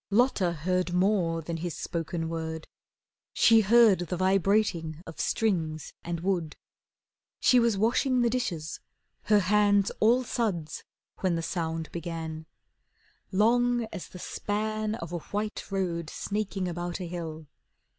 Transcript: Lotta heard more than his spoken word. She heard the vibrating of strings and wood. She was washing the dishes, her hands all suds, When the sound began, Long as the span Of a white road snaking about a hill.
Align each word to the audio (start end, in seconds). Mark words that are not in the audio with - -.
Lotta 0.09 0.51
heard 0.53 0.93
more 0.95 1.43
than 1.43 1.57
his 1.57 1.75
spoken 1.75 2.27
word. 2.27 2.67
She 3.33 3.61
heard 3.61 3.99
the 3.99 4.17
vibrating 4.17 4.99
of 5.05 5.19
strings 5.19 5.93
and 6.03 6.21
wood. 6.21 6.55
She 7.39 7.59
was 7.59 7.77
washing 7.77 8.21
the 8.21 8.29
dishes, 8.31 8.79
her 9.25 9.41
hands 9.41 9.91
all 9.99 10.23
suds, 10.23 10.83
When 11.19 11.35
the 11.35 11.43
sound 11.43 11.91
began, 11.91 12.47
Long 13.31 13.85
as 13.93 14.07
the 14.07 14.17
span 14.17 14.95
Of 14.95 15.11
a 15.11 15.19
white 15.19 15.69
road 15.69 16.09
snaking 16.09 16.67
about 16.67 16.99
a 16.99 17.05
hill. 17.05 17.45